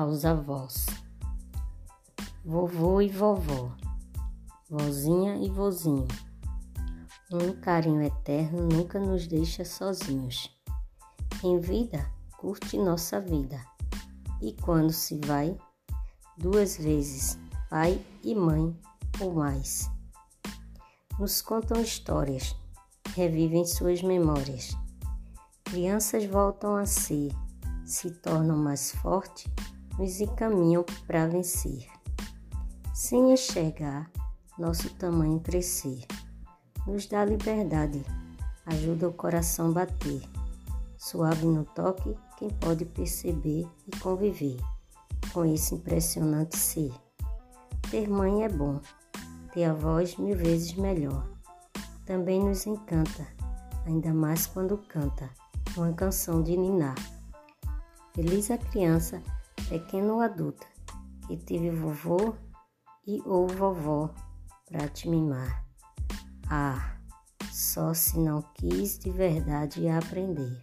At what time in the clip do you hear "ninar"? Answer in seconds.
56.56-56.96